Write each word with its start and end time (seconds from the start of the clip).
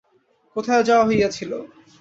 কোথায় 0.55 0.83
যাওয়া 0.83 1.07
হইয়াছিল? 1.07 1.51